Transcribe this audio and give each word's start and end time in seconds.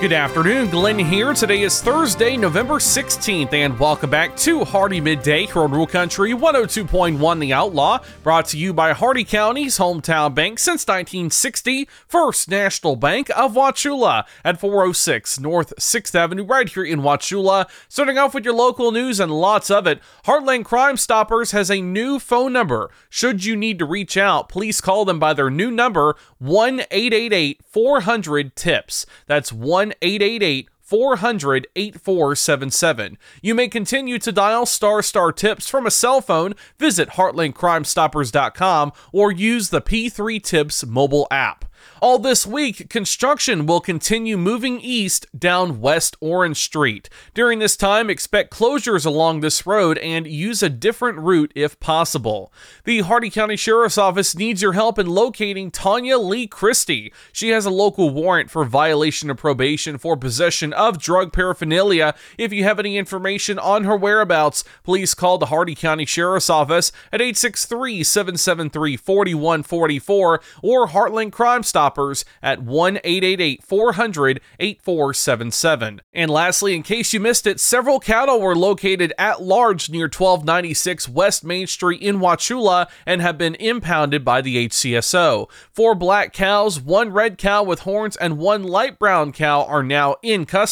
Good 0.00 0.14
afternoon, 0.14 0.70
Glenn 0.70 0.98
here. 0.98 1.34
Today 1.34 1.60
is 1.60 1.82
Thursday, 1.82 2.34
November 2.34 2.76
16th, 2.76 3.52
and 3.52 3.78
welcome 3.78 4.08
back 4.08 4.34
to 4.38 4.64
Hardee 4.64 4.98
Midday 4.98 5.44
here 5.44 5.60
on 5.60 5.72
Rural 5.72 5.86
Country 5.86 6.32
102.1 6.32 7.38
The 7.38 7.52
Outlaw, 7.52 7.98
brought 8.22 8.46
to 8.46 8.56
you 8.56 8.72
by 8.72 8.94
Hardee 8.94 9.24
County's 9.24 9.76
hometown 9.76 10.34
bank 10.34 10.58
since 10.58 10.86
1960, 10.86 11.86
First 12.08 12.48
National 12.48 12.96
Bank 12.96 13.28
of 13.36 13.52
Wauchula 13.52 14.24
at 14.42 14.58
406 14.58 15.38
North 15.38 15.74
6th 15.78 16.14
Avenue, 16.14 16.44
right 16.44 16.70
here 16.70 16.86
in 16.86 17.02
Wauchula. 17.02 17.68
Starting 17.86 18.16
off 18.16 18.32
with 18.32 18.46
your 18.46 18.54
local 18.54 18.92
news 18.92 19.20
and 19.20 19.30
lots 19.30 19.70
of 19.70 19.86
it, 19.86 20.00
Heartland 20.24 20.64
Crime 20.64 20.96
Stoppers 20.96 21.50
has 21.50 21.70
a 21.70 21.82
new 21.82 22.18
phone 22.18 22.54
number. 22.54 22.90
Should 23.10 23.44
you 23.44 23.54
need 23.54 23.78
to 23.80 23.84
reach 23.84 24.16
out, 24.16 24.48
please 24.48 24.80
call 24.80 25.04
them 25.04 25.18
by 25.18 25.34
their 25.34 25.50
new 25.50 25.70
number, 25.70 26.16
1 26.38 26.84
888 26.90 27.60
400 27.66 28.56
TIPS. 28.56 29.04
That's 29.26 29.52
1 29.52 29.89
888 30.02 30.68
400 30.90 31.68
8477. 31.76 33.16
You 33.40 33.54
may 33.54 33.68
continue 33.68 34.18
to 34.18 34.32
dial 34.32 34.66
star 34.66 35.02
star 35.02 35.30
tips 35.30 35.70
from 35.70 35.86
a 35.86 35.90
cell 35.90 36.20
phone, 36.20 36.54
visit 36.80 37.10
heartlandcrimestoppers.com, 37.10 38.92
or 39.12 39.30
use 39.30 39.68
the 39.68 39.80
P3 39.80 40.42
Tips 40.42 40.84
mobile 40.84 41.28
app. 41.30 41.64
All 42.00 42.18
this 42.18 42.46
week, 42.46 42.88
construction 42.88 43.66
will 43.66 43.80
continue 43.80 44.38
moving 44.38 44.80
east 44.80 45.26
down 45.38 45.80
West 45.80 46.16
Orange 46.20 46.56
Street. 46.56 47.10
During 47.34 47.58
this 47.58 47.76
time, 47.76 48.08
expect 48.08 48.52
closures 48.52 49.04
along 49.04 49.40
this 49.40 49.66
road 49.66 49.98
and 49.98 50.26
use 50.26 50.62
a 50.62 50.70
different 50.70 51.18
route 51.18 51.52
if 51.54 51.78
possible. 51.78 52.52
The 52.84 53.00
Hardee 53.00 53.30
County 53.30 53.56
Sheriff's 53.56 53.98
Office 53.98 54.34
needs 54.34 54.62
your 54.62 54.72
help 54.72 54.98
in 54.98 55.06
locating 55.06 55.70
Tanya 55.70 56.18
Lee 56.18 56.46
Christie. 56.46 57.12
She 57.32 57.50
has 57.50 57.66
a 57.66 57.70
local 57.70 58.10
warrant 58.10 58.50
for 58.50 58.64
violation 58.64 59.28
of 59.28 59.36
probation 59.36 59.98
for 59.98 60.16
possession 60.16 60.72
of 60.80 60.98
drug 60.98 61.32
paraphernalia. 61.32 62.14
If 62.38 62.52
you 62.52 62.64
have 62.64 62.78
any 62.78 62.96
information 62.96 63.58
on 63.58 63.84
her 63.84 63.96
whereabouts, 63.96 64.64
please 64.82 65.14
call 65.14 65.36
the 65.36 65.46
Hardee 65.46 65.74
County 65.74 66.06
Sheriff's 66.06 66.48
Office 66.48 66.90
at 67.12 67.20
863 67.20 68.02
773 68.02 68.96
4144 68.96 70.40
or 70.62 70.88
Heartland 70.88 71.32
Crime 71.32 71.62
Stoppers 71.62 72.24
at 72.42 72.62
1 72.62 72.96
888 73.04 73.62
400 73.62 74.40
8477. 74.58 76.00
And 76.14 76.30
lastly, 76.30 76.74
in 76.74 76.82
case 76.82 77.12
you 77.12 77.20
missed 77.20 77.46
it, 77.46 77.60
several 77.60 78.00
cattle 78.00 78.40
were 78.40 78.56
located 78.56 79.12
at 79.18 79.42
large 79.42 79.90
near 79.90 80.04
1296 80.04 81.08
West 81.10 81.44
Main 81.44 81.66
Street 81.66 82.00
in 82.00 82.20
Wauchula 82.20 82.88
and 83.04 83.20
have 83.20 83.36
been 83.36 83.54
impounded 83.56 84.24
by 84.24 84.40
the 84.40 84.66
HCSO. 84.66 85.50
Four 85.72 85.94
black 85.94 86.32
cows, 86.32 86.80
one 86.80 87.12
red 87.12 87.36
cow 87.36 87.62
with 87.62 87.80
horns, 87.80 88.16
and 88.16 88.38
one 88.38 88.62
light 88.62 88.98
brown 88.98 89.32
cow 89.32 89.64
are 89.64 89.82
now 89.82 90.16
in 90.22 90.46
custody. 90.46 90.69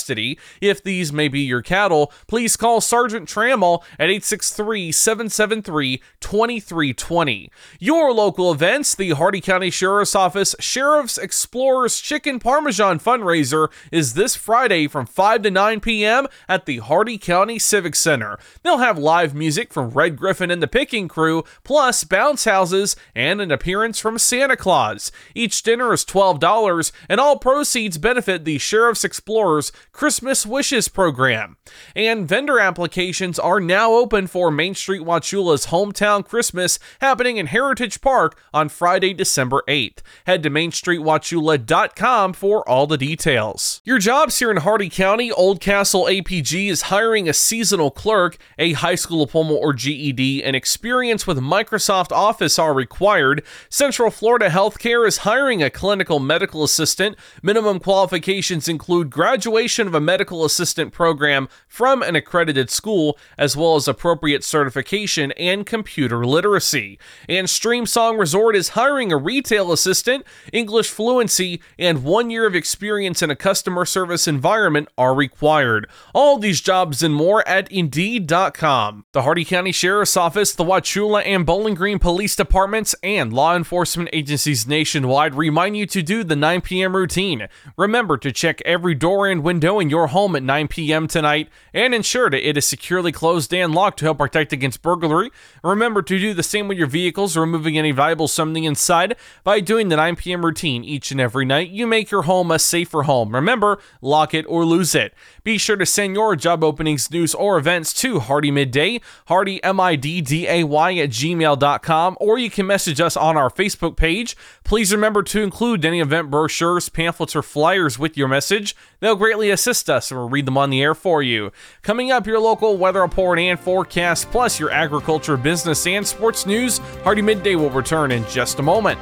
If 0.60 0.82
these 0.82 1.12
may 1.12 1.28
be 1.28 1.40
your 1.40 1.62
cattle, 1.62 2.12
please 2.26 2.56
call 2.56 2.80
Sergeant 2.80 3.28
Trammell 3.28 3.82
at 3.98 4.10
863 4.10 4.92
773 4.92 6.02
2320. 6.20 7.50
Your 7.78 8.12
local 8.12 8.52
events, 8.52 8.94
the 8.94 9.10
Hardee 9.10 9.40
County 9.40 9.70
Sheriff's 9.70 10.14
Office 10.14 10.54
Sheriff's 10.60 11.18
Explorers 11.18 12.00
Chicken 12.00 12.38
Parmesan 12.38 12.98
fundraiser 12.98 13.68
is 13.92 14.14
this 14.14 14.36
Friday 14.36 14.86
from 14.86 15.06
5 15.06 15.42
to 15.42 15.50
9 15.50 15.80
p.m. 15.80 16.26
at 16.48 16.66
the 16.66 16.78
Hardee 16.78 17.18
County 17.18 17.58
Civic 17.58 17.94
Center. 17.94 18.38
They'll 18.62 18.78
have 18.78 18.98
live 18.98 19.34
music 19.34 19.72
from 19.72 19.90
Red 19.90 20.16
Griffin 20.16 20.50
and 20.50 20.62
the 20.62 20.68
Picking 20.68 21.08
Crew, 21.08 21.44
plus 21.64 22.04
bounce 22.04 22.44
houses 22.44 22.96
and 23.14 23.40
an 23.40 23.50
appearance 23.50 23.98
from 23.98 24.18
Santa 24.18 24.56
Claus. 24.56 25.12
Each 25.34 25.62
dinner 25.62 25.92
is 25.92 26.04
$12, 26.04 26.92
and 27.08 27.20
all 27.20 27.38
proceeds 27.38 27.98
benefit 27.98 28.44
the 28.44 28.58
Sheriff's 28.58 29.04
Explorers 29.04 29.72
Christmas 29.98 30.46
Wishes 30.46 30.86
program. 30.86 31.56
And 31.96 32.28
vendor 32.28 32.60
applications 32.60 33.36
are 33.36 33.58
now 33.58 33.94
open 33.94 34.28
for 34.28 34.48
Main 34.48 34.76
Street 34.76 35.02
Wauchula's 35.02 35.66
Hometown 35.66 36.24
Christmas 36.24 36.78
happening 37.00 37.36
in 37.36 37.46
Heritage 37.46 38.00
Park 38.00 38.40
on 38.54 38.68
Friday, 38.68 39.12
December 39.12 39.64
8th. 39.66 39.98
Head 40.24 40.44
to 40.44 40.50
mainstreetwauchula.com 40.50 42.32
for 42.32 42.68
all 42.68 42.86
the 42.86 42.96
details. 42.96 43.80
Your 43.82 43.98
jobs 43.98 44.38
here 44.38 44.52
in 44.52 44.58
Hardee 44.58 44.88
County, 44.88 45.32
Oldcastle 45.32 46.08
APG 46.08 46.70
is 46.70 46.82
hiring 46.82 47.28
a 47.28 47.32
seasonal 47.32 47.90
clerk, 47.90 48.36
a 48.56 48.74
high 48.74 48.94
school 48.94 49.26
diploma 49.26 49.54
or 49.54 49.72
GED, 49.72 50.44
and 50.44 50.54
experience 50.54 51.26
with 51.26 51.38
Microsoft 51.38 52.12
Office 52.12 52.56
are 52.56 52.72
required. 52.72 53.42
Central 53.68 54.12
Florida 54.12 54.48
Healthcare 54.48 55.04
is 55.04 55.18
hiring 55.18 55.60
a 55.60 55.70
clinical 55.70 56.20
medical 56.20 56.62
assistant. 56.62 57.16
Minimum 57.42 57.80
qualifications 57.80 58.68
include 58.68 59.10
graduation 59.10 59.87
of 59.88 59.94
a 59.94 60.00
medical 60.00 60.44
assistant 60.44 60.92
program 60.92 61.48
from 61.66 62.02
an 62.02 62.14
accredited 62.14 62.70
school, 62.70 63.18
as 63.36 63.56
well 63.56 63.74
as 63.74 63.88
appropriate 63.88 64.44
certification 64.44 65.32
and 65.32 65.66
computer 65.66 66.24
literacy. 66.24 66.98
And 67.28 67.48
Streamsong 67.48 68.18
Resort 68.18 68.54
is 68.54 68.70
hiring 68.70 69.10
a 69.10 69.16
retail 69.16 69.72
assistant. 69.72 70.24
English 70.52 70.90
fluency 70.90 71.60
and 71.78 72.04
one 72.04 72.30
year 72.30 72.46
of 72.46 72.54
experience 72.54 73.22
in 73.22 73.30
a 73.30 73.36
customer 73.36 73.84
service 73.84 74.28
environment 74.28 74.88
are 74.96 75.14
required. 75.14 75.88
All 76.14 76.38
these 76.38 76.60
jobs 76.60 77.02
and 77.02 77.14
more 77.14 77.46
at 77.48 77.70
Indeed.com. 77.72 79.06
The 79.12 79.22
Hardee 79.22 79.44
County 79.44 79.72
Sheriff's 79.72 80.16
Office, 80.16 80.52
the 80.52 80.64
Wauchula 80.64 81.24
and 81.24 81.46
Bowling 81.46 81.74
Green 81.74 81.98
Police 81.98 82.36
Departments, 82.36 82.94
and 83.02 83.32
law 83.32 83.56
enforcement 83.56 84.10
agencies 84.12 84.66
nationwide 84.66 85.34
remind 85.34 85.76
you 85.76 85.86
to 85.86 86.02
do 86.02 86.22
the 86.22 86.36
9 86.36 86.60
p.m. 86.60 86.94
routine. 86.94 87.48
Remember 87.76 88.18
to 88.18 88.30
check 88.30 88.60
every 88.64 88.94
door 88.94 89.26
and 89.26 89.42
window 89.42 89.67
in 89.76 89.90
your 89.90 90.06
home 90.08 90.34
at 90.34 90.42
9 90.42 90.68
p.m. 90.68 91.06
tonight 91.06 91.48
and 91.74 91.94
ensure 91.94 92.30
that 92.30 92.48
it 92.48 92.56
is 92.56 92.66
securely 92.66 93.12
closed 93.12 93.52
and 93.52 93.74
locked 93.74 93.98
to 93.98 94.06
help 94.06 94.18
protect 94.18 94.52
against 94.52 94.80
burglary. 94.80 95.30
Remember 95.62 96.00
to 96.00 96.18
do 96.18 96.32
the 96.32 96.42
same 96.42 96.68
with 96.68 96.78
your 96.78 96.86
vehicles, 96.86 97.36
removing 97.36 97.76
any 97.76 97.90
valuable 97.90 98.28
something 98.28 98.64
inside 98.64 99.16
by 99.44 99.60
doing 99.60 99.88
the 99.88 99.96
9 99.96 100.16
p.m. 100.16 100.44
routine 100.44 100.84
each 100.84 101.10
and 101.10 101.20
every 101.20 101.44
night. 101.44 101.68
You 101.68 101.86
make 101.86 102.10
your 102.10 102.22
home 102.22 102.50
a 102.50 102.58
safer 102.58 103.02
home. 103.02 103.34
Remember, 103.34 103.78
lock 104.00 104.32
it 104.32 104.46
or 104.48 104.64
lose 104.64 104.94
it. 104.94 105.12
Be 105.44 105.58
sure 105.58 105.76
to 105.76 105.86
send 105.86 106.14
your 106.14 106.36
job 106.36 106.64
openings, 106.64 107.10
news, 107.10 107.34
or 107.34 107.58
events 107.58 107.92
to 107.94 108.20
Hardee 108.20 108.50
Midday, 108.50 109.00
Hardee 109.26 109.60
M-I-D-D-A-Y 109.62 110.94
at 110.96 111.10
gmail.com, 111.10 112.16
or 112.20 112.38
you 112.38 112.50
can 112.50 112.66
message 112.66 113.00
us 113.00 113.16
on 113.16 113.36
our 113.36 113.50
Facebook 113.50 113.96
page. 113.96 114.36
Please 114.64 114.92
remember 114.92 115.22
to 115.22 115.42
include 115.42 115.84
any 115.84 116.00
event 116.00 116.30
brochures, 116.30 116.88
pamphlets, 116.88 117.34
or 117.34 117.42
flyers 117.42 117.98
with 117.98 118.16
your 118.16 118.28
message. 118.28 118.76
They'll 119.00 119.16
greatly 119.16 119.50
assist 119.58 119.90
us 119.90 120.12
and 120.12 120.20
we'll 120.20 120.28
read 120.28 120.46
them 120.46 120.56
on 120.56 120.70
the 120.70 120.80
air 120.80 120.94
for 120.94 121.20
you. 121.20 121.50
Coming 121.82 122.12
up, 122.12 122.28
your 122.28 122.38
local 122.38 122.76
weather 122.76 123.00
report 123.00 123.40
and 123.40 123.58
forecast, 123.58 124.30
plus 124.30 124.60
your 124.60 124.70
agriculture, 124.70 125.36
business, 125.36 125.84
and 125.86 126.06
sports 126.06 126.46
news. 126.46 126.78
Hardee 127.02 127.22
Midday 127.22 127.56
will 127.56 127.70
return 127.70 128.12
in 128.12 128.24
just 128.26 128.60
a 128.60 128.62
moment. 128.62 129.00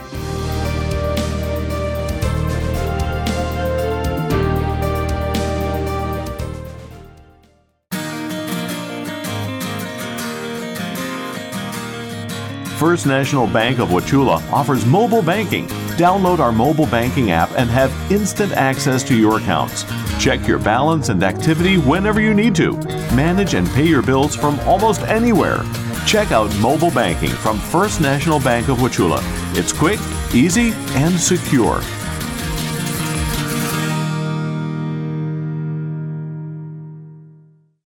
First 12.79 13.07
National 13.07 13.47
Bank 13.47 13.79
of 13.79 13.89
Wauchula 13.89 14.41
offers 14.53 14.85
mobile 14.87 15.23
banking. 15.23 15.67
Download 15.97 16.39
our 16.39 16.53
mobile 16.53 16.87
banking 16.87 17.31
app 17.31 17.51
and 17.53 17.71
have 17.71 17.91
instant 18.13 18.53
access 18.53 19.03
to 19.05 19.17
your 19.17 19.39
accounts. 19.39 19.85
Check 20.19 20.47
your 20.47 20.59
balance 20.59 21.09
and 21.09 21.23
activity 21.23 21.77
whenever 21.77 22.21
you 22.21 22.35
need 22.35 22.55
to. 22.57 22.73
Manage 23.15 23.55
and 23.55 23.69
pay 23.69 23.87
your 23.87 24.03
bills 24.03 24.35
from 24.35 24.59
almost 24.61 25.03
anywhere. 25.03 25.63
Check 26.07 26.33
out 26.33 26.55
mobile 26.57 26.91
banking 26.91 27.31
from 27.31 27.59
First 27.59 28.01
National 28.01 28.41
Bank 28.41 28.69
of 28.69 28.79
Wauchula. 28.79 29.21
It's 29.57 29.73
quick, 29.73 30.01
easy, 30.35 30.73
and 30.95 31.19
secure. 31.19 31.81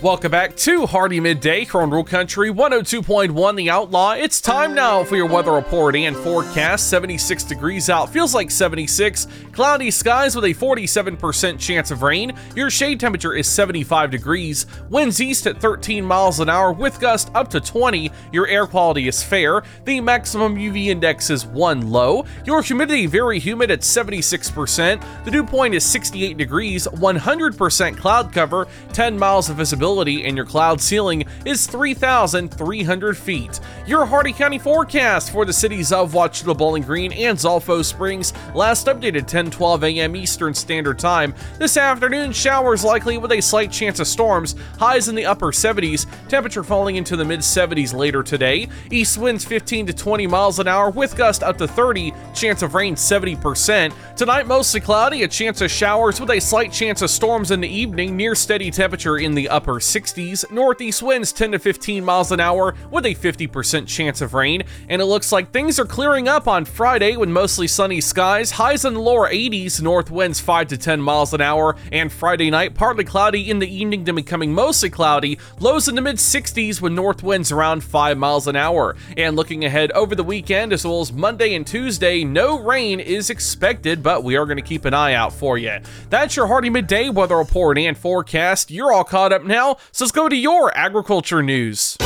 Welcome 0.00 0.30
back 0.30 0.54
to 0.58 0.86
Hardee 0.86 1.18
Midday 1.18 1.64
here 1.64 1.80
on 1.80 1.90
Rural 1.90 2.04
Country 2.04 2.52
102.1 2.52 3.56
The 3.56 3.68
Outlaw. 3.68 4.12
It's 4.12 4.40
time 4.40 4.72
now 4.72 5.02
for 5.02 5.16
your 5.16 5.26
weather 5.26 5.50
report 5.50 5.96
and 5.96 6.16
forecast. 6.16 6.88
76 6.88 7.42
degrees 7.42 7.90
out, 7.90 8.08
feels 8.08 8.32
like 8.32 8.52
76. 8.52 9.26
Cloudy 9.50 9.90
skies 9.90 10.36
with 10.36 10.44
a 10.44 10.54
47% 10.54 11.58
chance 11.58 11.90
of 11.90 12.02
rain. 12.02 12.32
Your 12.54 12.70
shade 12.70 13.00
temperature 13.00 13.34
is 13.34 13.48
75 13.48 14.12
degrees. 14.12 14.66
Winds 14.88 15.20
east 15.20 15.48
at 15.48 15.60
13 15.60 16.04
miles 16.04 16.38
an 16.38 16.48
hour 16.48 16.72
with 16.72 17.00
gust 17.00 17.32
up 17.34 17.48
to 17.48 17.60
20. 17.60 18.12
Your 18.30 18.46
air 18.46 18.68
quality 18.68 19.08
is 19.08 19.20
fair. 19.20 19.64
The 19.84 20.00
maximum 20.00 20.54
UV 20.54 20.86
index 20.86 21.28
is 21.28 21.44
1 21.44 21.90
low. 21.90 22.24
Your 22.46 22.62
humidity 22.62 23.06
very 23.06 23.40
humid 23.40 23.72
at 23.72 23.80
76%. 23.80 25.24
The 25.24 25.30
dew 25.32 25.42
point 25.42 25.74
is 25.74 25.84
68 25.84 26.36
degrees, 26.36 26.86
100% 26.86 27.96
cloud 27.96 28.32
cover, 28.32 28.68
10 28.92 29.18
miles 29.18 29.50
of 29.50 29.56
visibility 29.56 29.87
and 29.88 30.36
your 30.36 30.44
cloud 30.44 30.82
ceiling 30.82 31.24
is 31.46 31.66
3,300 31.66 33.16
feet. 33.16 33.58
Your 33.86 34.04
Hardee 34.04 34.34
County 34.34 34.58
forecast 34.58 35.32
for 35.32 35.46
the 35.46 35.52
cities 35.52 35.92
of 35.92 36.12
Wauchula 36.12 36.56
Bowling 36.56 36.82
Green 36.82 37.10
and 37.10 37.38
Zolfo 37.38 37.82
Springs, 37.82 38.34
last 38.54 38.86
updated 38.86 39.26
10:12 39.26 39.82
a.m. 39.84 40.14
Eastern 40.14 40.52
Standard 40.52 40.98
Time. 40.98 41.34
This 41.58 41.78
afternoon, 41.78 42.32
showers 42.32 42.84
likely 42.84 43.16
with 43.16 43.32
a 43.32 43.40
slight 43.40 43.72
chance 43.72 43.98
of 43.98 44.06
storms. 44.06 44.56
Highs 44.78 45.08
in 45.08 45.14
the 45.14 45.24
upper 45.24 45.52
70s, 45.52 46.04
temperature 46.28 46.62
falling 46.62 46.96
into 46.96 47.16
the 47.16 47.24
mid 47.24 47.40
70s 47.40 47.94
later 47.94 48.22
today. 48.22 48.68
East 48.90 49.16
winds 49.16 49.46
15 49.46 49.86
to 49.86 49.94
20 49.94 50.26
miles 50.26 50.58
an 50.58 50.68
hour 50.68 50.90
with 50.90 51.16
gust 51.16 51.42
up 51.42 51.56
to 51.56 51.66
30. 51.66 52.12
Chance 52.34 52.60
of 52.60 52.74
rain 52.74 52.94
70%. 52.94 53.94
Tonight 54.16 54.46
mostly 54.46 54.80
cloudy, 54.80 55.22
a 55.22 55.28
chance 55.28 55.62
of 55.62 55.70
showers 55.70 56.20
with 56.20 56.30
a 56.30 56.40
slight 56.40 56.72
chance 56.72 57.00
of 57.00 57.08
storms 57.08 57.50
in 57.50 57.62
the 57.62 57.68
evening. 57.68 58.18
Near 58.18 58.34
steady 58.34 58.70
temperature 58.70 59.16
in 59.16 59.34
the 59.34 59.48
upper 59.48 59.77
60s, 59.78 60.50
northeast 60.50 61.02
winds 61.02 61.32
10 61.32 61.52
to 61.52 61.58
15 61.58 62.04
miles 62.04 62.32
an 62.32 62.40
hour 62.40 62.74
with 62.90 63.06
a 63.06 63.14
50% 63.14 63.86
chance 63.86 64.20
of 64.20 64.34
rain, 64.34 64.62
and 64.88 65.00
it 65.00 65.06
looks 65.06 65.32
like 65.32 65.50
things 65.50 65.78
are 65.78 65.84
clearing 65.84 66.28
up 66.28 66.46
on 66.46 66.64
Friday 66.64 67.16
with 67.16 67.28
mostly 67.28 67.66
sunny 67.66 68.00
skies, 68.00 68.52
highs 68.52 68.84
in 68.84 68.94
the 68.94 69.00
lower 69.00 69.28
80s, 69.28 69.80
north 69.80 70.10
winds 70.10 70.40
5 70.40 70.68
to 70.68 70.78
10 70.78 71.00
miles 71.00 71.32
an 71.32 71.40
hour, 71.40 71.76
and 71.92 72.12
Friday 72.12 72.50
night 72.50 72.74
partly 72.74 73.04
cloudy 73.04 73.50
in 73.50 73.58
the 73.58 73.72
evening 73.72 74.04
to 74.04 74.12
becoming 74.12 74.52
mostly 74.52 74.90
cloudy, 74.90 75.38
lows 75.60 75.88
in 75.88 75.94
the 75.94 76.02
mid 76.02 76.16
60s 76.16 76.80
with 76.80 76.92
north 76.92 77.22
winds 77.22 77.50
around 77.50 77.82
5 77.82 78.18
miles 78.18 78.46
an 78.46 78.56
hour. 78.56 78.96
And 79.16 79.36
looking 79.36 79.64
ahead 79.64 79.92
over 79.92 80.14
the 80.14 80.24
weekend 80.24 80.72
as 80.72 80.84
well 80.84 81.00
as 81.00 81.12
Monday 81.12 81.54
and 81.54 81.66
Tuesday, 81.66 82.24
no 82.24 82.58
rain 82.58 83.00
is 83.00 83.30
expected, 83.30 84.02
but 84.02 84.24
we 84.24 84.36
are 84.36 84.46
going 84.46 84.56
to 84.56 84.62
keep 84.62 84.84
an 84.84 84.94
eye 84.94 85.14
out 85.14 85.32
for 85.32 85.56
you. 85.58 85.78
That's 86.10 86.36
your 86.36 86.46
Hardee 86.46 86.70
Midday 86.70 87.08
weather 87.08 87.36
report 87.36 87.78
and 87.78 87.96
forecast. 87.96 88.70
You're 88.70 88.92
all 88.92 89.04
caught 89.04 89.32
up 89.32 89.44
now 89.68 89.78
so 89.92 90.04
let's 90.04 90.12
go 90.12 90.28
to 90.28 90.36
your 90.36 90.76
agriculture 90.76 91.42
news. 91.42 91.96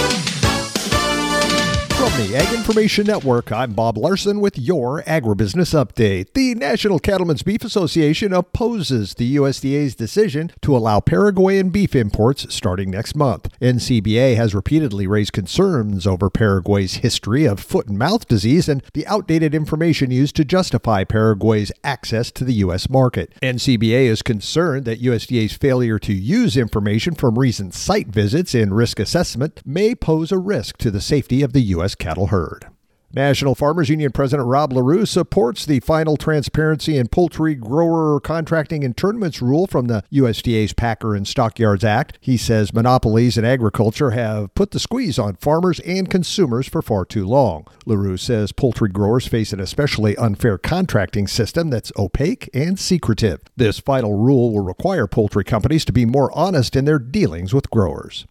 From 2.13 2.27
the 2.27 2.37
Ag 2.37 2.53
Information 2.53 3.07
Network, 3.07 3.51
I'm 3.51 3.73
Bob 3.73 3.97
Larson 3.97 4.41
with 4.41 4.59
your 4.59 5.03
Agribusiness 5.05 5.73
Update. 5.73 6.35
The 6.35 6.55
National 6.55 6.99
Cattlemen's 6.99 7.43
Beef 7.43 7.65
Association 7.65 8.35
opposes 8.35 9.15
the 9.15 9.37
USDA's 9.37 9.95
decision 9.95 10.53
to 10.61 10.77
allow 10.77 11.01
Paraguayan 11.01 11.71
beef 11.71 11.97
imports 11.97 12.55
starting 12.55 12.91
next 12.91 13.17
month. 13.17 13.49
NCBA 13.61 14.37
has 14.37 14.55
repeatedly 14.55 15.07
raised 15.07 15.33
concerns 15.33 16.07
over 16.07 16.29
Paraguay's 16.29 16.97
history 16.97 17.47
of 17.47 17.61
foot 17.61 17.89
and 17.89 17.99
mouth 17.99 18.29
disease 18.29 18.69
and 18.69 18.83
the 18.93 19.07
outdated 19.07 19.55
information 19.55 20.11
used 20.11 20.37
to 20.37 20.45
justify 20.45 21.05
Paraguay's 21.05 21.73
access 21.83 22.31
to 22.33 22.45
the 22.45 22.55
U.S. 22.55 22.91
market. 22.91 23.33
NCBA 23.41 24.05
is 24.05 24.21
concerned 24.21 24.85
that 24.85 25.01
USDA's 25.01 25.55
failure 25.55 25.99
to 26.01 26.13
use 26.13 26.59
information 26.59 27.15
from 27.15 27.39
recent 27.39 27.73
site 27.73 28.09
visits 28.09 28.55
in 28.55 28.75
risk 28.75 29.01
assessment 29.01 29.63
may 29.65 29.95
pose 29.95 30.31
a 30.31 30.37
risk 30.39 30.77
to 30.77 30.91
the 30.91 31.01
safety 31.01 31.41
of 31.41 31.55
the 31.55 31.63
U.S 31.63 31.95
cattle 32.03 32.27
herd. 32.27 32.67
National 33.15 33.55
Farmers 33.55 33.91
Union 33.91 34.11
President 34.11 34.49
Rob 34.49 34.73
Larew 34.73 35.07
supports 35.07 35.67
the 35.67 35.81
final 35.81 36.17
transparency 36.17 36.97
in 36.97 37.09
poultry 37.09 37.55
grower 37.55 38.19
contracting 38.19 38.83
and 38.83 38.97
tournaments 38.97 39.43
rule 39.43 39.67
from 39.67 39.87
the 39.87 40.03
USDA's 40.11 40.73
Packer 40.73 41.15
and 41.15 41.29
Stockyards 41.29 41.85
Act. 41.85 42.19
He 42.21 42.39
says 42.39 42.73
monopolies 42.73 43.37
in 43.37 43.45
agriculture 43.45 44.13
have 44.13 44.53
put 44.55 44.71
the 44.71 44.81
squeeze 44.81 45.19
on 45.19 45.37
farmers 45.37 45.79
and 45.81 46.11
consumers 46.11 46.67
for 46.67 46.81
far 46.81 47.05
too 47.05 47.27
long. 47.27 47.67
Larew 47.85 48.17
says 48.17 48.51
poultry 48.51 48.89
growers 48.89 49.29
face 49.29 49.53
an 49.53 49.61
especially 49.61 50.17
unfair 50.17 50.57
contracting 50.57 51.29
system 51.29 51.69
that's 51.69 51.93
opaque 51.99 52.49
and 52.55 52.81
secretive. 52.81 53.43
This 53.57 53.79
final 53.79 54.15
rule 54.15 54.53
will 54.53 54.65
require 54.65 55.07
poultry 55.07 55.45
companies 55.45 55.85
to 55.85 55.93
be 55.93 56.07
more 56.07 56.37
honest 56.37 56.75
in 56.75 56.87
their 56.87 56.99
dealings 56.99 57.53
with 57.53 57.71
growers. 57.71 58.27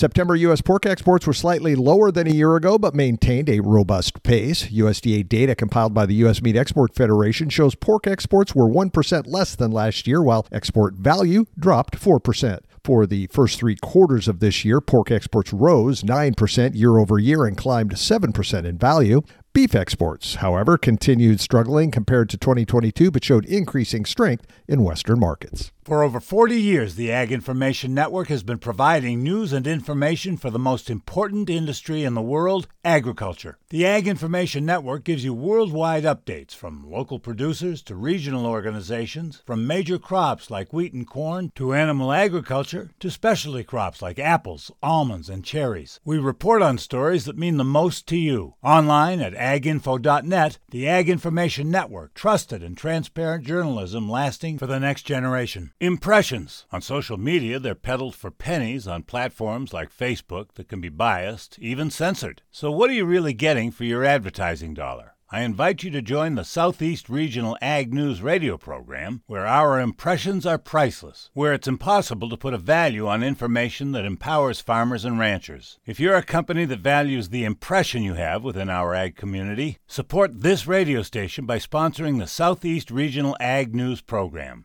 September 0.00 0.34
U.S. 0.34 0.62
pork 0.62 0.86
exports 0.86 1.26
were 1.26 1.34
slightly 1.34 1.74
lower 1.74 2.10
than 2.10 2.26
a 2.26 2.30
year 2.32 2.56
ago, 2.56 2.78
but 2.78 2.94
maintained 2.94 3.50
a 3.50 3.60
robust 3.60 4.22
pace. 4.22 4.68
USDA 4.70 5.28
data 5.28 5.54
compiled 5.54 5.92
by 5.92 6.06
the 6.06 6.14
U.S. 6.14 6.40
Meat 6.40 6.56
Export 6.56 6.94
Federation 6.94 7.50
shows 7.50 7.74
pork 7.74 8.06
exports 8.06 8.54
were 8.54 8.66
1% 8.66 9.26
less 9.26 9.54
than 9.54 9.70
last 9.70 10.06
year, 10.06 10.22
while 10.22 10.46
export 10.50 10.94
value 10.94 11.44
dropped 11.58 12.00
4%. 12.00 12.60
For 12.82 13.04
the 13.04 13.26
first 13.26 13.58
three 13.58 13.76
quarters 13.76 14.26
of 14.26 14.40
this 14.40 14.64
year, 14.64 14.80
pork 14.80 15.10
exports 15.10 15.52
rose 15.52 16.02
9% 16.02 16.74
year 16.74 16.96
over 16.96 17.18
year 17.18 17.44
and 17.44 17.54
climbed 17.54 17.92
7% 17.92 18.64
in 18.64 18.78
value. 18.78 19.20
Beef 19.52 19.74
exports, 19.74 20.36
however, 20.36 20.78
continued 20.78 21.40
struggling 21.40 21.90
compared 21.90 22.30
to 22.30 22.38
2022 22.38 23.10
but 23.10 23.24
showed 23.24 23.44
increasing 23.46 24.04
strength 24.04 24.46
in 24.68 24.84
Western 24.84 25.18
markets. 25.18 25.72
For 25.82 26.04
over 26.04 26.20
40 26.20 26.54
years, 26.54 26.94
the 26.94 27.10
Ag 27.10 27.32
Information 27.32 27.92
Network 27.92 28.28
has 28.28 28.44
been 28.44 28.58
providing 28.58 29.24
news 29.24 29.52
and 29.52 29.66
information 29.66 30.36
for 30.36 30.48
the 30.48 30.58
most 30.58 30.88
important 30.88 31.50
industry 31.50 32.04
in 32.04 32.14
the 32.14 32.22
world 32.22 32.68
agriculture. 32.84 33.58
The 33.70 33.84
Ag 33.84 34.06
Information 34.06 34.64
Network 34.64 35.02
gives 35.02 35.24
you 35.24 35.34
worldwide 35.34 36.04
updates 36.04 36.54
from 36.54 36.88
local 36.88 37.18
producers 37.18 37.82
to 37.82 37.96
regional 37.96 38.46
organizations, 38.46 39.42
from 39.44 39.66
major 39.66 39.98
crops 39.98 40.48
like 40.48 40.72
wheat 40.72 40.92
and 40.92 41.08
corn 41.08 41.50
to 41.56 41.74
animal 41.74 42.12
agriculture 42.12 42.90
to 43.00 43.10
specialty 43.10 43.64
crops 43.64 44.00
like 44.00 44.20
apples, 44.20 44.70
almonds, 44.82 45.28
and 45.28 45.44
cherries. 45.44 45.98
We 46.04 46.18
report 46.18 46.62
on 46.62 46.78
stories 46.78 47.24
that 47.24 47.38
mean 47.38 47.56
the 47.56 47.64
most 47.64 48.06
to 48.08 48.16
you. 48.16 48.54
Online 48.62 49.20
at 49.20 49.34
aginfo.net, 49.40 50.58
the 50.70 50.86
Ag 50.86 51.08
Information 51.08 51.70
Network, 51.70 52.14
trusted 52.14 52.62
and 52.62 52.76
transparent 52.76 53.44
journalism 53.44 54.08
lasting 54.08 54.58
for 54.58 54.66
the 54.66 54.78
next 54.78 55.02
generation. 55.02 55.72
Impressions. 55.80 56.66
On 56.70 56.82
social 56.82 57.16
media, 57.16 57.58
they're 57.58 57.74
peddled 57.74 58.14
for 58.14 58.30
pennies 58.30 58.86
on 58.86 59.02
platforms 59.02 59.72
like 59.72 59.96
Facebook 59.96 60.52
that 60.54 60.68
can 60.68 60.80
be 60.80 60.90
biased, 60.90 61.58
even 61.58 61.90
censored. 61.90 62.42
So, 62.50 62.70
what 62.70 62.90
are 62.90 62.94
you 62.94 63.06
really 63.06 63.32
getting 63.32 63.70
for 63.70 63.84
your 63.84 64.04
advertising 64.04 64.74
dollar? 64.74 65.14
I 65.32 65.42
invite 65.42 65.84
you 65.84 65.92
to 65.92 66.02
join 66.02 66.34
the 66.34 66.44
Southeast 66.44 67.08
Regional 67.08 67.56
Ag 67.62 67.94
News 67.94 68.20
radio 68.20 68.58
program, 68.58 69.22
where 69.28 69.46
our 69.46 69.78
impressions 69.78 70.44
are 70.44 70.58
priceless, 70.58 71.30
where 71.34 71.52
it's 71.52 71.68
impossible 71.68 72.28
to 72.30 72.36
put 72.36 72.52
a 72.52 72.58
value 72.58 73.06
on 73.06 73.22
information 73.22 73.92
that 73.92 74.04
empowers 74.04 74.60
farmers 74.60 75.04
and 75.04 75.20
ranchers. 75.20 75.78
If 75.86 76.00
you're 76.00 76.16
a 76.16 76.24
company 76.24 76.64
that 76.64 76.80
values 76.80 77.28
the 77.28 77.44
impression 77.44 78.02
you 78.02 78.14
have 78.14 78.42
within 78.42 78.68
our 78.68 78.92
ag 78.92 79.14
community, 79.14 79.78
support 79.86 80.42
this 80.42 80.66
radio 80.66 81.00
station 81.02 81.46
by 81.46 81.60
sponsoring 81.60 82.18
the 82.18 82.26
Southeast 82.26 82.90
Regional 82.90 83.36
Ag 83.38 83.72
News 83.72 84.00
program. 84.00 84.64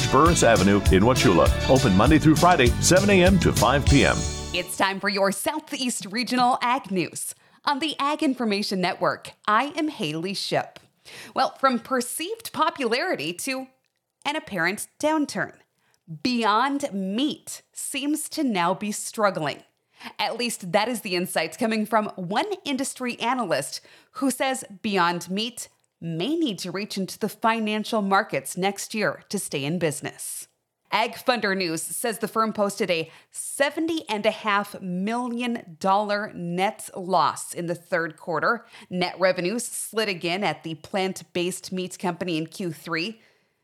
Burris 0.09 0.43
Avenue 0.43 0.77
in 0.91 1.03
Wauchula. 1.03 1.49
Open 1.69 1.95
Monday 1.97 2.19
through 2.19 2.35
Friday, 2.35 2.67
7 2.81 3.09
a.m. 3.09 3.37
to 3.39 3.51
5 3.51 3.85
p.m. 3.85 4.15
It's 4.53 4.77
time 4.77 4.99
for 4.99 5.09
your 5.09 5.31
Southeast 5.31 6.05
Regional 6.09 6.57
Ag 6.61 6.91
News 6.91 7.35
on 7.65 7.79
the 7.79 7.95
Ag 7.99 8.23
Information 8.23 8.81
Network. 8.81 9.31
I 9.47 9.73
am 9.77 9.87
Haley 9.87 10.33
Ship. 10.33 10.79
Well, 11.35 11.55
from 11.59 11.79
perceived 11.79 12.53
popularity 12.53 13.33
to 13.33 13.67
an 14.25 14.35
apparent 14.35 14.87
downturn, 14.99 15.53
Beyond 16.23 16.91
Meat 16.93 17.61
seems 17.73 18.27
to 18.29 18.43
now 18.43 18.73
be 18.73 18.91
struggling. 18.91 19.63
At 20.17 20.37
least 20.37 20.71
that 20.71 20.87
is 20.87 21.01
the 21.01 21.15
insights 21.15 21.57
coming 21.57 21.85
from 21.85 22.07
one 22.15 22.51
industry 22.65 23.19
analyst 23.19 23.81
who 24.13 24.31
says 24.31 24.63
Beyond 24.81 25.29
Meat 25.29 25.69
may 26.01 26.35
need 26.35 26.57
to 26.59 26.71
reach 26.71 26.97
into 26.97 27.19
the 27.19 27.29
financial 27.29 28.01
markets 28.01 28.57
next 28.57 28.93
year 28.93 29.23
to 29.29 29.37
stay 29.37 29.63
in 29.63 29.79
business. 29.79 30.47
Ag 30.91 31.13
Funder 31.13 31.55
News 31.55 31.81
says 31.81 32.19
the 32.19 32.27
firm 32.27 32.51
posted 32.51 32.91
a 32.91 33.09
$70.5 33.33 34.81
million 34.81 35.77
net 36.35 36.89
loss 36.97 37.53
in 37.53 37.67
the 37.67 37.75
third 37.75 38.17
quarter. 38.17 38.65
Net 38.89 39.15
revenues 39.17 39.63
slid 39.63 40.09
again 40.09 40.43
at 40.43 40.63
the 40.63 40.75
plant 40.75 41.23
based 41.31 41.71
meat 41.71 41.97
company 41.97 42.37
in 42.37 42.47
Q3, 42.47 43.19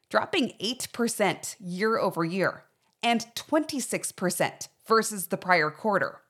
dropping 0.09 0.53
8% 0.61 1.55
year 1.59 1.97
over 1.97 2.23
year 2.23 2.63
and 3.03 3.25
26% 3.35 4.67
versus 4.85 5.27
the 5.27 5.37
prior 5.37 5.69
quarter. 5.69 6.21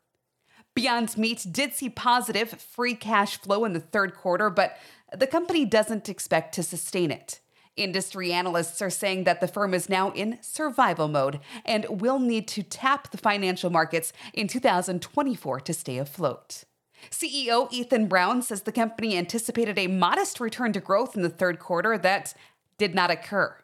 Beyond 0.74 1.18
Meat 1.18 1.48
did 1.52 1.74
see 1.74 1.90
positive 1.90 2.50
free 2.50 2.94
cash 2.94 3.38
flow 3.38 3.66
in 3.66 3.74
the 3.74 3.80
third 3.80 4.14
quarter, 4.14 4.52
but 4.52 4.78
the 5.16 5.28
company 5.28 5.66
doesn't 5.66 6.10
expect 6.10 6.54
to 6.56 6.64
sustain 6.64 7.12
it. 7.12 7.40
Industry 7.76 8.34
analysts 8.34 8.82
are 8.82 8.90
saying 8.90 9.26
that 9.26 9.40
the 9.40 9.48
firm 9.48 9.74
is 9.74 9.88
now 9.88 10.12
in 10.12 10.40
survival 10.42 11.08
mode 11.08 11.40
and 11.64 11.86
will 12.02 12.18
need 12.18 12.48
to 12.50 12.64
tap 12.64 13.12
the 13.12 13.20
financial 13.20 13.70
markets 13.70 14.12
in 14.34 14.48
2024 14.48 15.60
to 15.60 15.74
stay 15.74 15.98
afloat. 16.00 16.64
CEO 17.12 17.72
Ethan 17.72 18.08
Brown 18.08 18.42
says 18.42 18.64
the 18.64 18.72
company 18.72 19.16
anticipated 19.16 19.78
a 19.78 19.88
modest 19.88 20.40
return 20.40 20.74
to 20.74 20.80
growth 20.80 21.16
in 21.16 21.22
the 21.22 21.30
third 21.30 21.60
quarter 21.60 21.98
that 22.00 22.34
did 22.80 22.96
not 22.96 23.12
occur. 23.12 23.56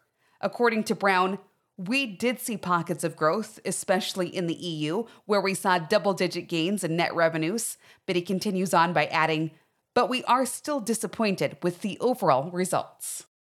According 0.42 0.84
to 0.86 0.96
Brown, 0.96 1.40
we 1.76 2.06
did 2.06 2.40
see 2.40 2.58
pockets 2.58 3.04
of 3.04 3.16
growth, 3.16 3.60
especially 3.66 4.28
in 4.28 4.46
the 4.46 4.54
EU, 4.54 5.06
where 5.26 5.42
we 5.42 5.56
saw 5.56 5.80
double 5.80 6.14
digit 6.14 6.48
gains 6.48 6.84
in 6.84 6.96
net 6.96 7.16
revenues. 7.16 7.78
But 8.06 8.16
he 8.16 8.22
continues 8.22 8.76
on 8.76 8.94
by 8.94 9.06
adding, 9.08 9.52
but 9.94 10.10
we 10.10 10.24
are 10.24 10.46
still 10.46 10.80
disappointed 10.80 11.58
with 11.62 11.82
the 11.82 11.98
overall 12.00 12.50
results. 12.52 13.26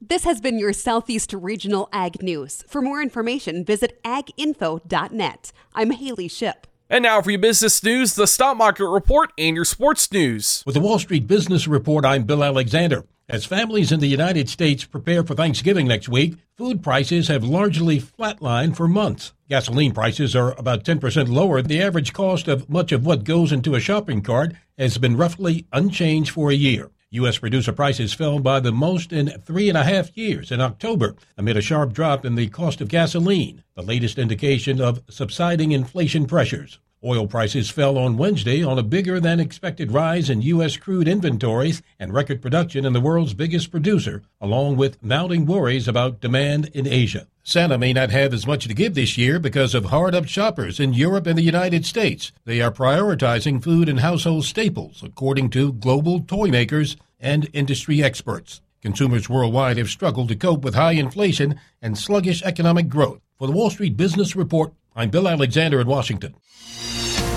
This 0.00 0.22
has 0.22 0.40
been 0.40 0.60
your 0.60 0.72
Southeast 0.72 1.32
Regional 1.32 1.88
Ag 1.92 2.22
News. 2.22 2.62
For 2.68 2.80
more 2.80 3.02
information, 3.02 3.64
visit 3.64 4.00
aginfo.net. 4.04 5.52
I'm 5.74 5.90
Haley 5.90 6.28
Ship. 6.28 6.68
And 6.88 7.02
now 7.02 7.20
for 7.20 7.32
your 7.32 7.40
business 7.40 7.82
news, 7.82 8.14
the 8.14 8.28
stock 8.28 8.56
market 8.56 8.86
report, 8.88 9.32
and 9.36 9.56
your 9.56 9.64
sports 9.64 10.12
news. 10.12 10.62
With 10.64 10.76
the 10.76 10.80
Wall 10.80 11.00
Street 11.00 11.26
Business 11.26 11.66
Report, 11.66 12.04
I'm 12.04 12.22
Bill 12.22 12.44
Alexander. 12.44 13.06
As 13.28 13.44
families 13.44 13.90
in 13.90 13.98
the 13.98 14.06
United 14.06 14.48
States 14.48 14.84
prepare 14.84 15.24
for 15.24 15.34
Thanksgiving 15.34 15.88
next 15.88 16.08
week, 16.08 16.36
food 16.56 16.80
prices 16.80 17.26
have 17.26 17.42
largely 17.42 18.00
flatlined 18.00 18.76
for 18.76 18.86
months. 18.86 19.32
Gasoline 19.48 19.92
prices 19.92 20.36
are 20.36 20.56
about 20.56 20.84
10% 20.84 21.28
lower. 21.28 21.60
The 21.60 21.82
average 21.82 22.12
cost 22.12 22.46
of 22.46 22.70
much 22.70 22.92
of 22.92 23.04
what 23.04 23.24
goes 23.24 23.50
into 23.50 23.74
a 23.74 23.80
shopping 23.80 24.22
cart 24.22 24.54
has 24.78 24.96
been 24.96 25.16
roughly 25.16 25.66
unchanged 25.72 26.30
for 26.30 26.52
a 26.52 26.54
year. 26.54 26.92
U.S. 27.10 27.38
producer 27.38 27.72
prices 27.72 28.12
fell 28.12 28.38
by 28.38 28.60
the 28.60 28.70
most 28.70 29.14
in 29.14 29.28
three 29.28 29.70
and 29.70 29.78
a 29.78 29.84
half 29.84 30.14
years 30.14 30.52
in 30.52 30.60
October 30.60 31.16
amid 31.38 31.56
a 31.56 31.62
sharp 31.62 31.94
drop 31.94 32.22
in 32.22 32.34
the 32.34 32.48
cost 32.48 32.82
of 32.82 32.88
gasoline, 32.88 33.64
the 33.74 33.82
latest 33.82 34.18
indication 34.18 34.78
of 34.78 35.02
subsiding 35.08 35.72
inflation 35.72 36.26
pressures. 36.26 36.78
Oil 37.04 37.28
prices 37.28 37.70
fell 37.70 37.96
on 37.96 38.16
Wednesday 38.16 38.60
on 38.60 38.76
a 38.76 38.82
bigger 38.82 39.20
than 39.20 39.38
expected 39.38 39.92
rise 39.92 40.28
in 40.28 40.42
U.S. 40.42 40.76
crude 40.76 41.06
inventories 41.06 41.80
and 41.96 42.12
record 42.12 42.42
production 42.42 42.84
in 42.84 42.92
the 42.92 43.00
world's 43.00 43.34
biggest 43.34 43.70
producer, 43.70 44.24
along 44.40 44.78
with 44.78 45.00
mounting 45.00 45.46
worries 45.46 45.86
about 45.86 46.20
demand 46.20 46.72
in 46.74 46.88
Asia. 46.88 47.28
Santa 47.44 47.78
may 47.78 47.92
not 47.92 48.10
have 48.10 48.34
as 48.34 48.48
much 48.48 48.66
to 48.66 48.74
give 48.74 48.94
this 48.94 49.16
year 49.16 49.38
because 49.38 49.76
of 49.76 49.84
hard 49.86 50.12
up 50.12 50.26
shoppers 50.26 50.80
in 50.80 50.92
Europe 50.92 51.28
and 51.28 51.38
the 51.38 51.42
United 51.42 51.86
States. 51.86 52.32
They 52.44 52.60
are 52.60 52.72
prioritizing 52.72 53.62
food 53.62 53.88
and 53.88 54.00
household 54.00 54.44
staples, 54.44 55.00
according 55.00 55.50
to 55.50 55.74
global 55.74 56.18
toy 56.18 56.48
makers 56.48 56.96
and 57.20 57.48
industry 57.52 58.02
experts. 58.02 58.60
Consumers 58.82 59.28
worldwide 59.28 59.76
have 59.76 59.88
struggled 59.88 60.30
to 60.30 60.36
cope 60.36 60.64
with 60.64 60.74
high 60.74 60.92
inflation 60.92 61.60
and 61.80 61.96
sluggish 61.96 62.42
economic 62.42 62.88
growth. 62.88 63.20
For 63.38 63.46
the 63.46 63.52
Wall 63.52 63.70
Street 63.70 63.96
Business 63.96 64.34
Report, 64.34 64.72
I'm 64.98 65.10
Bill 65.10 65.28
Alexander 65.28 65.80
in 65.80 65.86
Washington. 65.86 66.34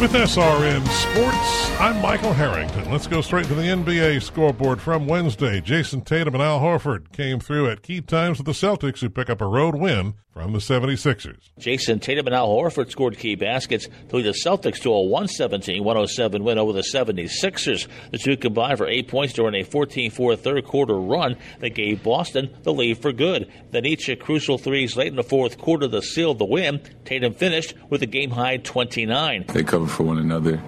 With 0.01 0.13
SRN 0.13 0.83
Sports, 0.87 1.79
I'm 1.79 2.01
Michael 2.01 2.33
Harrington. 2.33 2.89
Let's 2.89 3.05
go 3.05 3.21
straight 3.21 3.45
to 3.45 3.53
the 3.53 3.61
NBA 3.61 4.23
scoreboard 4.23 4.81
from 4.81 5.05
Wednesday. 5.05 5.61
Jayson 5.61 6.01
Tatum 6.01 6.33
and 6.33 6.41
Al 6.41 6.59
Horford 6.59 7.11
came 7.11 7.39
through 7.39 7.69
at 7.69 7.83
key 7.83 8.01
times 8.01 8.39
with 8.39 8.47
the 8.47 8.53
Celtics, 8.53 9.01
who 9.01 9.11
pick 9.11 9.29
up 9.29 9.41
a 9.41 9.45
road 9.45 9.75
win 9.75 10.15
from 10.33 10.53
the 10.53 10.59
76ers. 10.59 11.37
Jayson 11.59 11.99
Tatum 12.01 12.27
and 12.27 12.35
Al 12.35 12.47
Horford 12.47 12.89
scored 12.89 13.17
key 13.17 13.35
baskets 13.35 13.87
to 14.09 14.15
lead 14.15 14.25
the 14.25 14.29
Celtics 14.31 14.81
to 14.81 14.93
a 14.93 14.97
117-107 14.97 16.41
win 16.41 16.57
over 16.57 16.71
the 16.71 16.81
76ers. 16.81 17.87
The 18.11 18.17
two 18.17 18.37
combined 18.37 18.77
for 18.77 18.87
eight 18.87 19.09
points 19.09 19.33
during 19.33 19.55
a 19.55 19.65
14-4 19.65 20.39
third 20.39 20.65
quarter 20.65 20.95
run 20.95 21.35
that 21.59 21.71
gave 21.71 22.03
Boston 22.03 22.55
the 22.63 22.73
lead 22.73 22.99
for 22.99 23.11
good. 23.11 23.51
Then 23.71 23.85
each 23.85 24.07
of 24.09 24.19
crucial 24.19 24.57
threes 24.57 24.95
late 24.95 25.09
in 25.09 25.15
the 25.17 25.23
fourth 25.23 25.57
quarter 25.57 25.87
to 25.87 26.01
seal 26.01 26.33
the 26.33 26.45
win. 26.45 26.81
Tatum 27.03 27.33
finished 27.33 27.73
with 27.89 28.01
a 28.01 28.07
game-high 28.07 28.57
29. 28.57 29.45
They 29.49 29.63
cover 29.63 29.87
for 29.87 30.03
one 30.03 30.17
another. 30.17 30.61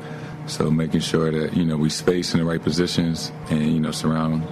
So 0.46 0.70
making 0.70 1.00
sure 1.00 1.32
that, 1.32 1.56
you 1.56 1.64
know, 1.64 1.78
we 1.78 1.90
space 1.90 2.34
in 2.34 2.40
the 2.42 2.46
right 2.46 2.62
positions 2.62 3.32
and, 3.50 3.74
you 3.74 3.80
know, 3.80 3.92
surround 3.92 4.46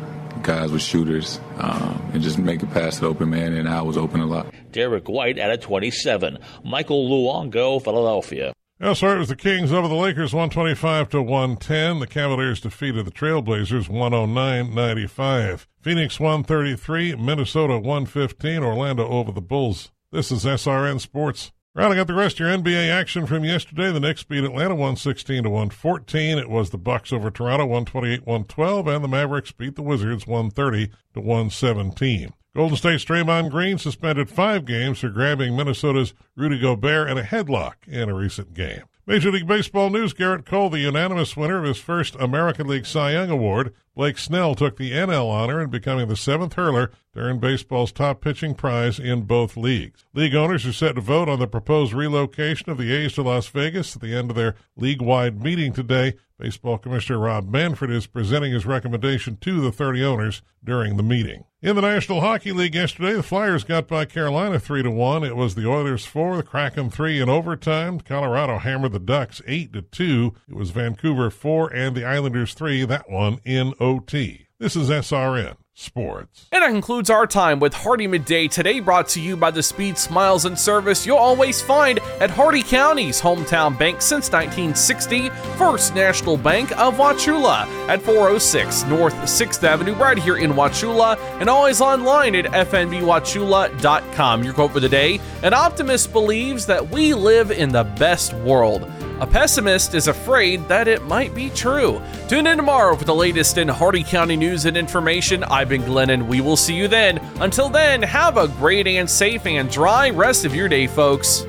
guys 0.44 0.72
with 0.72 0.82
shooters 0.82 1.40
um, 1.58 2.12
and 2.14 2.22
just 2.22 2.38
make 2.38 2.64
it 2.64 2.72
past 2.72 3.02
the 3.02 3.08
open 3.08 3.30
man, 3.30 3.54
and 3.54 3.68
I 3.68 3.82
was 3.82 3.98
open 3.98 4.22
a 4.22 4.26
lot. 4.26 4.54
Derrick 4.72 5.08
White 5.08 5.38
at 5.38 5.52
a 5.52 5.58
27. 5.58 6.38
Michael 6.64 7.10
Luongo, 7.10 7.82
Philadelphia. 7.84 8.54
Elsewhere, 8.80 9.18
it 9.18 9.20
was 9.20 9.30
the 9.30 9.36
Kings 9.36 9.72
over 9.72 9.88
the 9.88 9.94
Lakers 9.94 10.34
125 10.34 11.10
to 11.10 11.22
110. 11.22 12.00
The 12.00 12.08
Cavaliers 12.08 12.60
defeated 12.60 13.06
the 13.06 13.12
Trailblazers 13.12 13.88
109-95. 13.88 15.68
Phoenix 15.82 16.20
133, 16.20 17.16
Minnesota 17.16 17.76
115, 17.76 18.64
Orlando 18.64 19.08
over 19.08 19.32
the 19.32 19.42
Bulls 19.42 19.92
This 20.12 20.32
is 20.32 20.46
SRN 20.46 21.00
Sports. 21.00 21.52
Rounding 21.74 22.00
out 22.00 22.08
the 22.08 22.14
rest 22.14 22.36
of 22.36 22.40
your 22.42 22.50
NBA 22.50 22.92
action 22.92 23.26
from 23.26 23.46
yesterday, 23.46 23.94
the 23.94 24.02
Knicks 24.02 24.24
beat 24.24 24.44
Atlanta 24.44 24.76
116 24.76 25.44
to 25.44 25.50
114. 25.50 26.38
It 26.38 26.50
was 26.50 26.70
the 26.70 26.78
Bucks 26.78 27.14
over 27.14 27.32
Toronto 27.32 27.66
128-112, 27.66 28.94
and 28.94 29.02
the 29.02 29.08
Mavericks 29.08 29.54
beat 29.54 29.78
the 29.78 29.82
Wizards 29.82 30.28
130 30.28 30.92
to 31.14 31.22
117. 31.22 32.34
Golden 32.54 32.76
State's 32.76 33.06
Draymond 33.06 33.52
Green 33.52 33.78
suspended 33.78 34.30
five 34.30 34.66
games 34.66 35.00
for 35.00 35.08
grabbing 35.08 35.56
Minnesota's 35.56 36.14
Rudy 36.36 36.60
Gobert 36.60 37.10
in 37.10 37.18
a 37.18 37.24
headlock 37.24 37.76
in 37.88 38.10
a 38.10 38.14
recent 38.14 38.54
game. 38.54 38.84
Major 39.08 39.32
League 39.32 39.48
Baseball 39.48 39.90
news 39.90 40.14
Gerrit 40.14 40.46
Cole, 40.46 40.70
the 40.70 40.80
unanimous 40.80 41.38
winner 41.38 41.60
of 41.60 41.64
his 41.64 41.78
first 41.78 42.16
American 42.16 42.68
League 42.68 42.86
Cy 42.86 43.14
Young 43.14 43.30
Award. 43.30 43.74
Blake 43.94 44.18
Snell 44.18 44.56
took 44.56 44.78
the 44.78 44.92
NL 44.92 45.30
honor 45.30 45.62
in 45.62 45.70
becoming 45.70 46.08
the 46.08 46.16
seventh 46.16 46.54
hurler 46.54 46.92
to 47.14 47.20
earn 47.20 47.40
baseball's 47.40 47.92
top 47.92 48.22
pitching 48.22 48.56
prize 48.56 49.00
in 49.00 49.24
both 49.24 49.58
leagues. 49.58 50.06
League 50.14 50.34
owners 50.34 50.66
are 50.66 50.72
set 50.72 50.96
to 50.96 51.02
vote 51.02 51.28
on 51.28 51.40
the 51.40 51.48
proposed 51.48 51.92
relocation 51.92 52.70
of 52.70 52.78
the 52.78 52.94
A's 52.94 53.14
to 53.14 53.22
Las 53.22 53.48
Vegas 53.48 53.96
at 53.96 54.02
the 54.02 54.16
end 54.16 54.30
of 54.30 54.38
their 54.38 54.56
league 54.78 55.02
wide 55.02 55.44
meeting 55.44 55.74
today. 55.74 56.14
Baseball 56.42 56.78
Commissioner 56.78 57.20
Rob 57.20 57.50
Manfred 57.50 57.92
is 57.92 58.08
presenting 58.08 58.52
his 58.52 58.66
recommendation 58.66 59.38
to 59.42 59.62
the 59.62 59.72
30 59.72 60.04
owners 60.04 60.42
during 60.64 60.98
the 60.98 61.04
meeting. 61.04 61.44
In 61.62 61.76
the 61.76 61.84
National 61.84 62.22
Hockey 62.22 62.52
League 62.52 62.74
yesterday, 62.74 63.14
the 63.14 63.22
Flyers 63.22 63.64
got 63.64 63.88
by 63.88 64.06
Carolina 64.06 64.60
3 64.60 64.82
to 64.82 64.90
1. 64.90 65.24
It 65.24 65.36
was 65.36 65.54
the 65.54 65.70
Oilers 65.70 66.04
4, 66.08 66.38
the 66.38 66.44
Kraken 66.44 66.90
3 66.90 67.22
in 67.22 67.30
overtime. 67.30 68.00
Colorado 68.00 68.58
hammered 68.58 68.94
the 68.94 69.00
Ducks 69.00 69.44
8 69.46 69.72
to 69.74 69.84
2. 69.84 70.34
It 70.50 70.56
was 70.56 70.72
Vancouver 70.72 71.30
4 71.30 71.72
and 71.72 71.96
the 71.96 72.06
Islanders 72.06 72.56
3, 72.56 72.86
that 72.86 73.12
one 73.12 73.38
in 73.46 73.76
OT. 73.82 74.46
This 74.60 74.76
is 74.76 74.92
SRN 74.92 75.56
Sports. 75.74 76.48
And 76.52 76.62
that 76.62 76.70
concludes 76.70 77.10
our 77.10 77.26
time 77.26 77.60
with 77.60 77.74
Hardee 77.74 78.06
Midday 78.06 78.48
today, 78.48 78.80
brought 78.80 79.08
to 79.10 79.20
you 79.20 79.36
by 79.36 79.50
the 79.50 79.64
speed, 79.64 79.98
smiles, 79.98 80.46
and 80.46 80.58
service 80.58 81.04
you'll 81.04 81.18
always 81.18 81.64
find 81.64 81.98
at 82.20 82.30
Hardee 82.30 82.62
County's 82.62 83.20
hometown 83.20 83.76
bank 83.80 84.04
since 84.04 84.32
1960, 84.32 85.30
First 85.58 85.96
National 85.96 86.38
Bank 86.38 86.72
of 86.78 86.98
Wauchula 86.98 87.66
at 87.88 88.04
406 88.04 88.84
North 88.84 89.16
6th 89.16 89.64
Avenue, 89.64 89.96
right 89.96 90.20
here 90.20 90.38
in 90.38 90.52
Wauchula, 90.52 91.18
and 91.40 91.50
always 91.50 91.82
online 91.82 92.36
at 92.36 92.46
fnbwauchula.com. 92.46 94.44
Your 94.44 94.54
quote 94.54 94.74
for 94.74 94.80
the 94.80 94.90
day 94.90 95.20
An 95.42 95.56
optimist 95.56 96.14
believes 96.14 96.68
that 96.68 96.88
we 96.88 97.16
live 97.16 97.50
in 97.50 97.70
the 97.70 97.86
best 97.86 98.36
world. 98.36 98.88
A 99.22 99.28
pessimist 99.28 99.94
is 99.94 100.08
afraid 100.08 100.68
that 100.68 100.88
it 100.88 101.04
might 101.04 101.36
be 101.36 101.52
true. 101.52 102.02
Tune 102.28 102.48
in 102.48 102.58
tomorrow 102.58 102.96
for 102.96 103.06
the 103.06 103.14
latest 103.14 103.60
in 103.60 103.68
Hardee 103.68 104.04
County 104.04 104.36
news 104.36 104.66
and 104.66 104.76
information. 104.76 105.44
I've 105.44 105.70
been 105.70 105.86
Glenn, 105.86 106.10
and 106.10 106.28
we 106.28 106.42
will 106.42 106.58
see 106.58 106.74
you 106.74 106.88
then. 106.88 107.20
Until 107.40 107.70
then, 107.70 108.02
have 108.02 108.38
a 108.38 108.48
great 108.48 108.88
and 108.88 109.08
safe 109.08 109.46
and 109.46 109.70
dry 109.70 110.10
rest 110.10 110.44
of 110.44 110.56
your 110.56 110.68
day, 110.68 110.88
folks. 110.88 111.46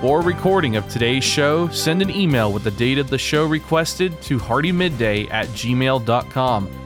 For 0.00 0.20
recording 0.20 0.74
of 0.74 0.88
today's 0.88 1.22
show, 1.22 1.68
send 1.68 2.02
an 2.02 2.10
email 2.10 2.52
with 2.52 2.64
the 2.64 2.72
date 2.72 2.98
of 2.98 3.08
the 3.08 3.18
show 3.18 3.44
requested 3.44 4.20
to 4.22 4.36
hardeemidday 4.36 5.30
at 5.30 5.46
gmail.com. 5.48 6.85